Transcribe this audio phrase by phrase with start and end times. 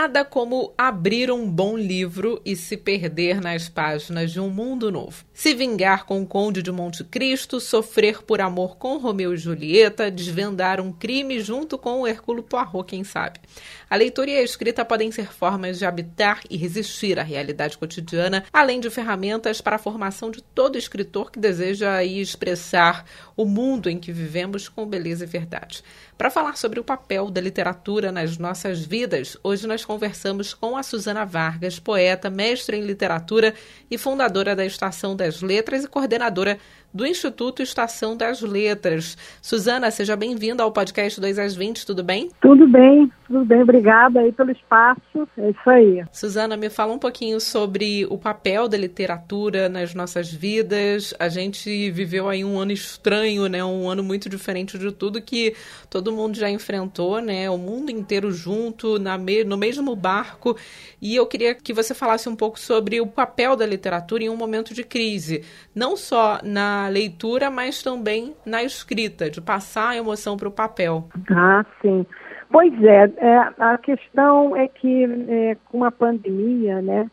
[0.00, 5.26] Nada como abrir um bom livro e se perder nas páginas de um mundo novo.
[5.34, 10.10] Se vingar com o Conde de Monte Cristo, sofrer por amor com Romeu e Julieta,
[10.10, 13.40] desvendar um crime junto com o Hercule Poirot, quem sabe.
[13.90, 18.44] A leitura e a escrita podem ser formas de habitar e resistir à realidade cotidiana,
[18.52, 23.04] além de ferramentas para a formação de todo escritor que deseja expressar
[23.36, 25.82] o mundo em que vivemos com beleza e verdade.
[26.16, 30.84] Para falar sobre o papel da literatura nas nossas vidas, hoje nós conversamos com a
[30.84, 33.54] Suzana Vargas, poeta, mestre em literatura
[33.90, 36.60] e fundadora da Estação das Letras e coordenadora
[36.92, 39.16] do Instituto Estação das Letras.
[39.40, 42.30] Suzana, seja bem-vinda ao podcast 2 às 20, tudo bem?
[42.40, 46.04] Tudo bem, tudo bem, obrigada aí pelo espaço, é isso aí.
[46.12, 51.14] Suzana, me fala um pouquinho sobre o papel da literatura nas nossas vidas.
[51.18, 53.64] A gente viveu aí um ano estranho, né?
[53.64, 55.54] Um ano muito diferente de tudo que
[55.88, 57.48] todo mundo já enfrentou, né?
[57.48, 60.56] O mundo inteiro junto, na me no mesmo barco.
[61.00, 64.36] E eu queria que você falasse um pouco sobre o papel da literatura em um
[64.36, 65.44] momento de crise,
[65.74, 71.08] não só na leitura, mas também na escrita, de passar a emoção para o papel.
[71.30, 72.06] Ah, sim.
[72.50, 77.10] Pois é, é, a questão é que é, com a pandemia, né,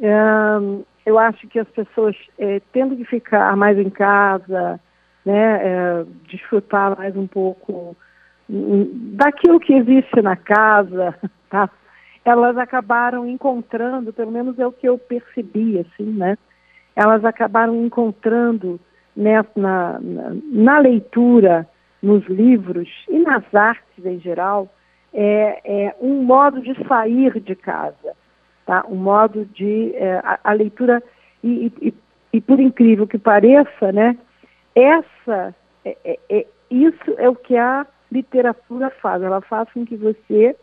[0.00, 0.10] é,
[1.06, 4.80] eu acho que as pessoas é, tendo que ficar mais em casa,
[5.24, 7.96] né, é, desfrutar mais um pouco
[8.48, 11.14] daquilo que existe na casa,
[11.48, 11.70] tá?
[12.24, 16.36] elas acabaram encontrando, pelo menos é o que eu percebi, assim, né?
[17.00, 18.78] Elas acabaram encontrando
[19.16, 21.66] nessa, na, na, na, leitura,
[22.02, 24.68] nos livros e nas artes em geral,
[25.12, 28.14] é, é um modo de sair de casa,
[28.66, 28.84] tá?
[28.86, 29.94] um modo de.
[29.96, 31.02] É, a, a, leitura,
[31.42, 31.94] e, e,
[32.34, 34.18] e, por incrível que pareça, né,
[34.74, 39.96] essa, é, é, é, isso é o que a literatura faz, ela faz com que
[39.96, 40.54] você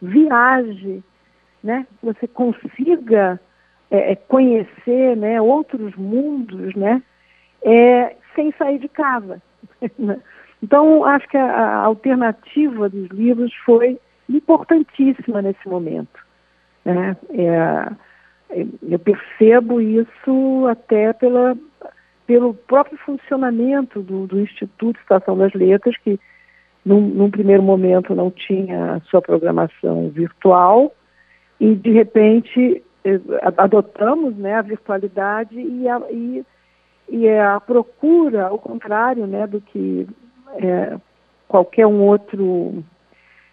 [0.00, 1.04] viaje,
[1.62, 3.38] né, você consiga
[3.94, 7.00] é, é, conhecer né, outros mundos, né,
[7.62, 9.40] é, sem sair de casa.
[10.60, 13.96] então, acho que a, a, alternativa dos livros foi
[14.28, 16.18] importantíssima nesse momento.
[16.84, 17.16] Né?
[17.30, 21.56] É, eu percebo isso até pela,
[22.26, 26.18] pelo próprio funcionamento do, do Instituto Estação das Letras, que
[26.84, 30.92] num, num, primeiro momento não tinha sua programação virtual,
[31.60, 32.82] e de repente
[33.56, 36.44] adotamos né, a virtualidade e a, e,
[37.08, 40.08] e a procura, ao contrário né, do que
[40.54, 40.96] é,
[41.46, 42.82] qualquer um outro,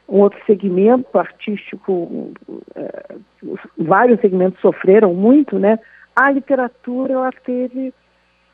[0.08, 2.32] um outro segmento artístico,
[2.76, 3.16] é,
[3.78, 5.78] vários segmentos sofreram muito, né?
[6.16, 7.94] A literatura ela teve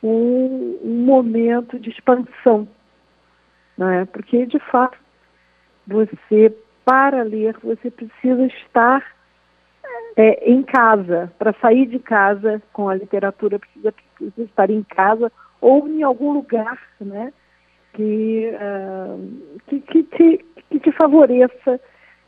[0.02, 2.66] um, um momento de expansão,
[3.76, 4.04] não é?
[4.04, 4.98] Porque de fato
[5.86, 6.54] você
[6.84, 9.17] para ler você precisa estar
[10.18, 15.30] é, em casa, para sair de casa com a literatura, precisa, precisa, estar em casa
[15.60, 17.32] ou em algum lugar né,
[17.94, 21.80] que, uh, que, que, te, que te favoreça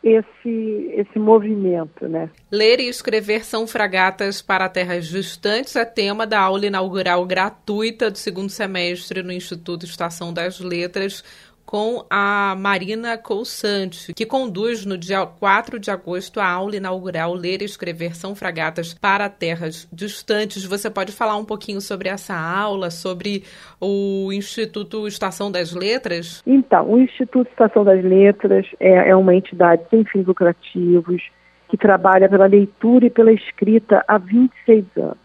[0.05, 2.31] esse, esse movimento, né?
[2.51, 8.17] Ler e escrever são fragatas para terras distantes é tema da aula inaugural gratuita do
[8.17, 11.22] segundo semestre no Instituto Estação das Letras,
[11.70, 17.62] com a Marina Coulsante, que conduz no dia 4 de agosto a aula inaugural Ler
[17.62, 20.64] e Escrever São Fragatas para Terras Distantes.
[20.64, 23.44] Você pode falar um pouquinho sobre essa aula, sobre
[23.80, 26.42] o Instituto Estação das Letras?
[26.44, 31.22] Então, o Instituto Estação das Letras é, é uma entidade sem fins lucrativos
[31.69, 35.19] que trabalha pela leitura e pela escrita há 26 anos.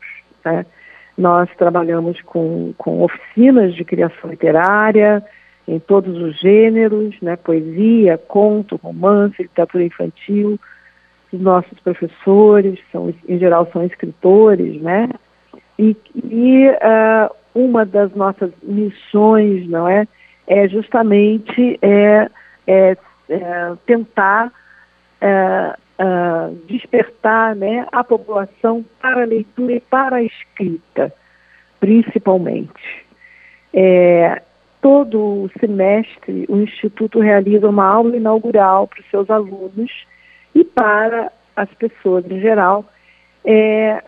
[0.46, 0.64] Né?
[1.18, 5.26] Nós trabalhamos com, com oficinas de criação literária,
[5.68, 10.60] em todos os gêneros, né, poesia, conto, romance, literatura infantil.
[11.32, 15.10] Os nossos professores, são, em geral, são escritores, né?
[15.78, 20.08] E, e uh, uma das nossas missões, não é,
[20.48, 22.30] é justamente é,
[22.68, 22.98] é,
[23.30, 24.52] é tentar
[25.22, 31.14] uh, despertar, né, a população para a leitura e para a escrita,
[31.80, 33.06] principalmente.
[33.74, 34.42] É,
[34.86, 39.92] todo semestre, o Instituto realiza uma aula inaugural para os seus alunos
[40.54, 42.86] e para as pessoas em geral.
[43.44, 44.04] É,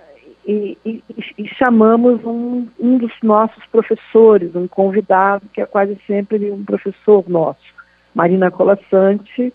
[0.45, 1.03] e, e,
[1.35, 7.27] e, chamamos um, um, dos nossos professores, um convidado, que é quase sempre um professor
[7.27, 7.73] nosso.
[8.13, 9.51] Marina Colassante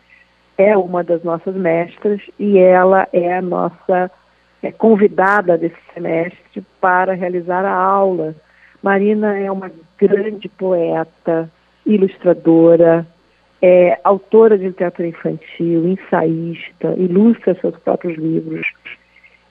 [0.59, 4.11] é uma das nossas mestras e ela é a nossa
[4.61, 8.35] é, convidada desse semestre para realizar a aula.
[8.83, 11.51] Marina é uma grande poeta,
[11.87, 13.07] ilustradora,
[13.61, 18.67] é autora de literatura infantil, ensaísta, ilustra seus próprios livros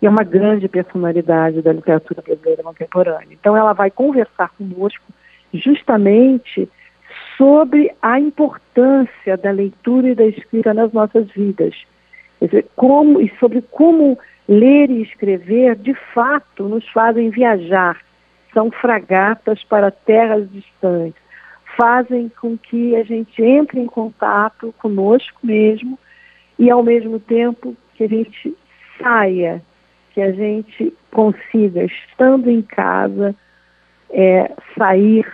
[0.02, 3.28] e é uma grande personalidade da literatura brasileira contemporânea.
[3.32, 5.04] Então, ela vai conversar conosco
[5.54, 6.68] justamente
[7.38, 11.76] sobre a importância da leitura e da escrita nas nossas vidas.
[12.76, 14.18] Como, e sobre como
[14.48, 17.98] ler e escrever, de fato, nos fazem viajar.
[18.54, 21.22] São fragatas para terras distantes.
[21.78, 25.98] Fazem com que a gente entre em contato conosco mesmo
[26.60, 28.56] e, ao mesmo tempo, que a gente
[29.02, 29.62] saia
[30.14, 33.36] que a gente consiga, estando em casa,
[34.10, 35.26] é, sair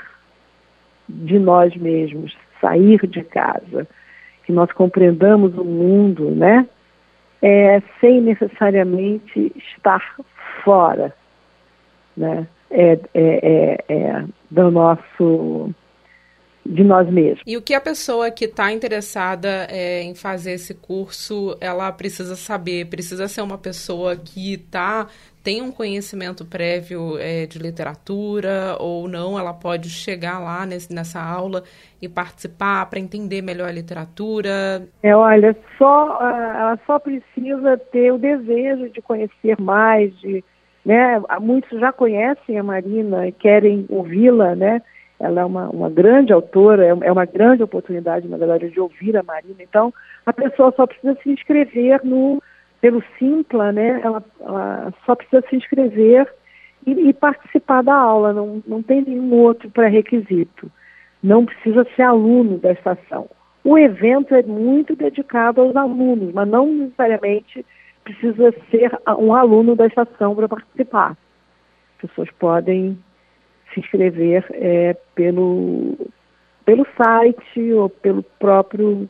[1.10, 3.88] de nós mesmos, sair de casa,
[4.44, 6.68] que nós compreendamos o mundo, né?
[7.42, 10.02] É, sem necessariamente estar
[10.64, 11.14] fora,
[12.16, 12.48] né?
[12.70, 15.74] É, é, é, é do nosso
[16.68, 17.42] de nós mesmos.
[17.48, 22.36] E o que a pessoa que está interessada é, em fazer esse curso, ela precisa
[22.36, 22.90] saber?
[22.90, 25.08] Precisa ser uma pessoa que tá,
[25.44, 29.40] tem um conhecimento prévio é, de literatura ou não?
[29.40, 31.64] Ela pode chegar lá nesse, nessa aula
[32.02, 34.88] e participar para entender melhor a literatura?
[35.02, 40.44] É, olha, só, ela só precisa ter o desejo de conhecer mais, de,
[40.88, 41.22] né?
[41.42, 44.82] Muitos já conhecem a Marina e querem ouvi-la, né?
[45.20, 49.18] ela é uma, uma grande autora, é, é uma grande oportunidade, na verdade, de ouvir
[49.18, 49.62] a Marina.
[49.62, 49.94] Então,
[50.26, 52.42] a pessoa só precisa se inscrever no,
[52.80, 54.00] pelo Simpla, né?
[54.04, 56.32] Ela, ela só precisa se inscrever
[56.86, 60.72] e, e, participar da aula, não, não tem nenhum outro pré-requisito.
[61.22, 63.28] Não precisa ser aluno da estação.
[63.64, 67.66] O evento é muito dedicado aos alunos, mas não necessariamente
[68.08, 71.18] precisa ser um aluno da estação para participar.
[71.96, 72.98] As pessoas podem
[73.74, 75.98] se inscrever é, pelo,
[76.66, 79.10] pelo site ou pelo próprio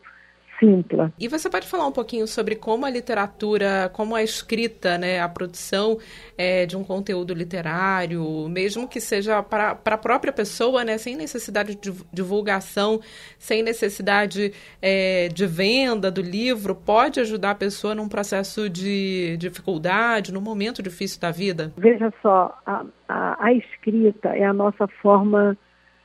[0.59, 1.11] Simpla.
[1.19, 5.29] E você pode falar um pouquinho sobre como a literatura, como a escrita, né, a
[5.29, 5.97] produção
[6.37, 11.75] é, de um conteúdo literário, mesmo que seja para a própria pessoa, né, sem necessidade
[11.75, 12.99] de divulgação,
[13.37, 14.51] sem necessidade
[14.81, 20.81] é, de venda do livro, pode ajudar a pessoa num processo de dificuldade, num momento
[20.81, 21.71] difícil da vida?
[21.77, 25.57] Veja só, a, a, a escrita é a nossa forma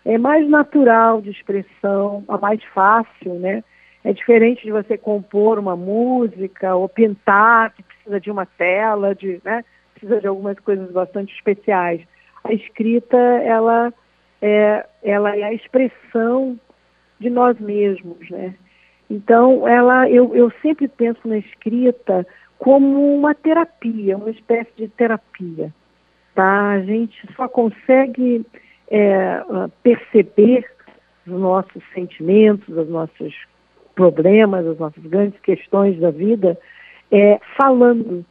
[0.04, 3.62] é mais natural de expressão, a mais fácil, né?
[4.04, 9.40] É diferente de você compor uma música ou pintar, que precisa de uma tela, de,
[9.44, 9.64] né,
[9.94, 12.00] precisa de algumas coisas bastante especiais.
[12.42, 13.92] A escrita, ela
[14.40, 16.58] é, ela é a expressão
[17.20, 18.54] de nós mesmos, né?
[19.08, 22.26] Então, ela, eu, eu sempre penso na escrita
[22.58, 25.72] como uma terapia, uma espécie de terapia.
[26.34, 26.70] Tá?
[26.70, 28.44] A gente só consegue
[28.90, 29.42] é,
[29.82, 30.64] perceber
[31.26, 33.34] os nossos sentimentos, as nossas
[33.94, 36.58] problemas, as nossas grandes questões da vida,
[37.10, 38.24] é, falando.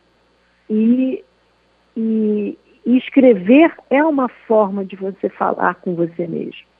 [0.69, 1.23] E,
[1.95, 6.71] e, e escrever é uma forma de você falar com você mesmo.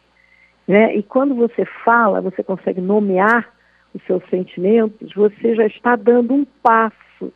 [0.68, 0.96] Né?
[0.96, 3.50] E quando você fala, você consegue nomear
[3.94, 7.34] os seus sentimentos, você já está dando um passo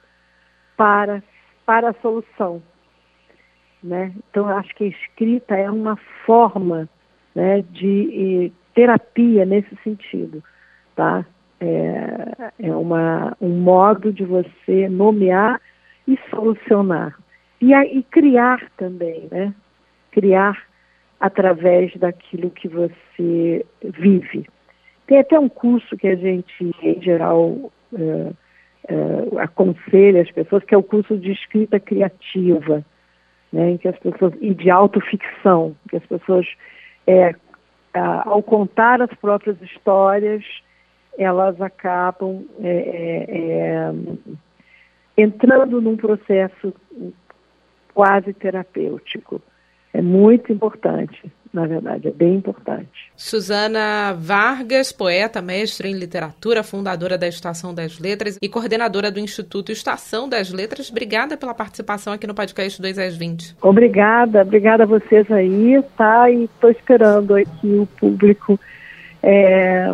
[0.78, 1.22] para,
[1.66, 2.62] para a solução.
[3.84, 4.14] Né?
[4.30, 6.90] Então, eu acho que a escrita é uma forma
[7.36, 10.44] né, de terapia nesse sentido.
[10.96, 11.26] Tá?
[11.60, 15.62] É, é uma, um modo de você nomear
[16.08, 17.18] e solucionar.
[17.62, 19.54] E, e criar também, né?
[20.12, 20.58] Criar
[21.20, 24.46] através daquilo que você vive.
[25.08, 28.32] Tem até um curso que a gente, em geral, é,
[28.88, 32.84] é, aconselha as pessoas, que é o curso de escrita criativa,
[33.52, 36.46] né, em que as pessoas, e de autoficção, que as pessoas,
[37.08, 37.34] é,
[37.94, 40.44] ao contar as próprias histórias,
[41.18, 43.94] elas acabam é, é, é,
[45.18, 46.74] entrando num processo
[47.94, 49.42] quase terapêutico.
[49.94, 52.90] É muito importante, na verdade, é bem importante.
[53.16, 59.72] Suzana Vargas, poeta, mestre em literatura, fundadora da Estação das Letras e coordenadora do Instituto
[59.72, 63.56] Estação das Letras, obrigada pela participação aqui no podcast 2 às 20.
[63.62, 66.30] Obrigada, obrigada a vocês aí, tá?
[66.30, 68.60] E estou esperando aqui o público
[69.24, 69.94] é,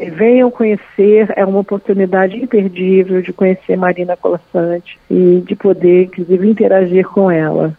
[0.00, 6.48] é, venham conhecer, é uma oportunidade imperdível de conhecer Marina Colassante e de poder, inclusive,
[6.48, 7.74] interagir com ela.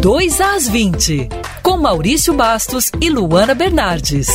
[0.00, 1.28] Dois às 20,
[1.62, 4.28] com Maurício Bastos e Luana Bernardes.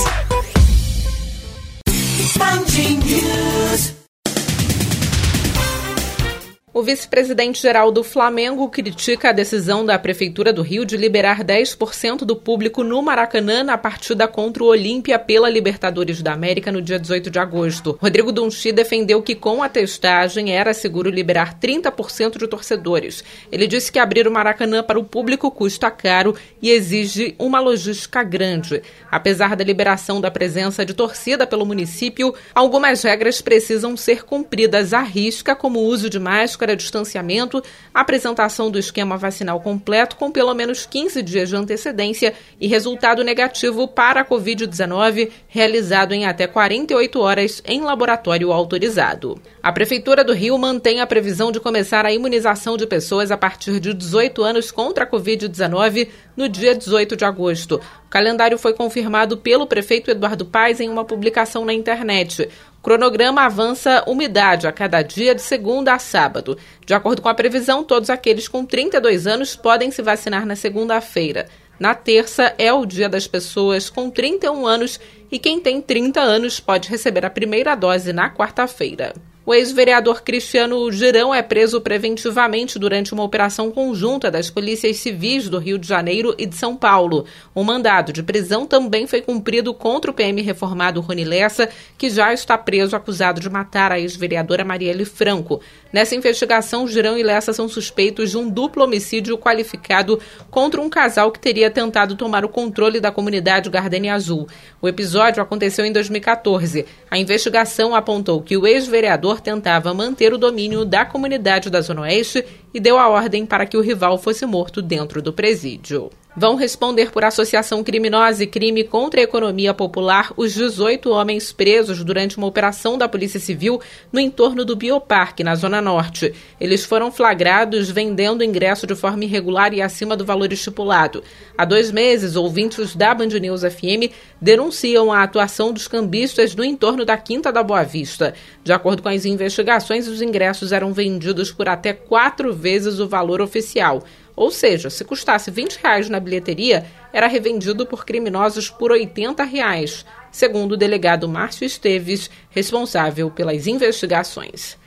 [6.79, 12.37] O vice-presidente-geral do Flamengo critica a decisão da Prefeitura do Rio de liberar 10% do
[12.37, 17.29] público no Maracanã na partida contra o Olímpia pela Libertadores da América no dia 18
[17.29, 17.97] de agosto.
[18.01, 23.25] Rodrigo Dunchi defendeu que com a testagem era seguro liberar 30% de torcedores.
[23.51, 28.23] Ele disse que abrir o Maracanã para o público custa caro e exige uma logística
[28.23, 28.81] grande.
[29.11, 35.01] Apesar da liberação da presença de torcida pelo município, algumas regras precisam ser cumpridas à
[35.01, 40.53] risca, como o uso de máscara para distanciamento, apresentação do esquema vacinal completo com pelo
[40.53, 47.19] menos 15 dias de antecedência e resultado negativo para a Covid-19 realizado em até 48
[47.19, 49.41] horas em laboratório autorizado.
[49.63, 53.79] A Prefeitura do Rio mantém a previsão de começar a imunização de pessoas a partir
[53.79, 56.07] de 18 anos contra a Covid-19
[56.37, 57.81] no dia 18 de agosto.
[58.05, 62.47] O calendário foi confirmado pelo prefeito Eduardo Paes em uma publicação na internet.
[62.89, 66.57] O cronograma avança umidade a cada dia de segunda a sábado.
[66.83, 71.47] De acordo com a previsão, todos aqueles com 32 anos podem se vacinar na segunda-feira.
[71.79, 74.99] Na terça é o dia das pessoas com 31 anos
[75.31, 79.13] e quem tem 30 anos pode receber a primeira dose na quarta-feira.
[79.49, 85.57] O ex-vereador Cristiano Girão é preso preventivamente durante uma operação conjunta das polícias civis do
[85.57, 87.25] Rio de Janeiro e de São Paulo.
[87.55, 92.31] O mandado de prisão também foi cumprido contra o PM reformado Rony Lessa, que já
[92.31, 95.59] está preso acusado de matar a ex-vereadora Marielle Franco.
[95.91, 100.19] Nessa investigação, Girão e Lessa são suspeitos de um duplo homicídio qualificado
[100.51, 104.47] contra um casal que teria tentado tomar o controle da comunidade Gardenia Azul.
[104.79, 106.85] O episódio aconteceu em 2014.
[107.09, 112.45] A investigação apontou que o ex-vereador tentava manter o domínio da comunidade da Zona Oeste
[112.73, 116.09] e deu a ordem para que o rival fosse morto dentro do presídio.
[116.39, 122.01] Vão responder por associação criminosa e crime contra a economia popular os 18 homens presos
[122.01, 126.33] durante uma operação da Polícia Civil no entorno do Bioparque, na Zona Norte.
[126.57, 131.21] Eles foram flagrados vendendo ingresso de forma irregular e acima do valor estipulado.
[131.57, 137.03] Há dois meses, ouvintes da Band News FM denunciam a atuação dos cambistas no entorno
[137.03, 138.33] da Quinta da Boa Vista.
[138.63, 143.41] De acordo com as investigações, os ingressos eram vendidos por até quatro vezes o valor
[143.41, 144.01] oficial.
[144.39, 150.05] Ou seja, se custasse 20 reais na bilheteria, era revendido por criminosos por 80 reais,
[150.31, 154.77] segundo o delegado Márcio Esteves, responsável pelas investigações.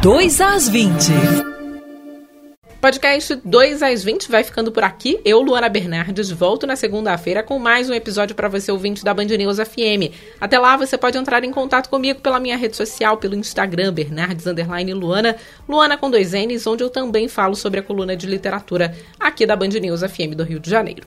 [0.00, 1.51] 2 às 20.
[2.82, 5.20] Podcast 2 às 20 vai ficando por aqui.
[5.24, 9.26] Eu, Luana Bernardes, volto na segunda-feira com mais um episódio para você ouvinte da Band
[9.26, 10.10] News FM.
[10.40, 14.46] Até lá, você pode entrar em contato comigo pela minha rede social, pelo Instagram, Bernardes
[14.96, 15.36] Luana,
[15.68, 19.54] Luana com dois N's, onde eu também falo sobre a coluna de literatura aqui da
[19.54, 21.00] Band News FM do Rio de Janeiro.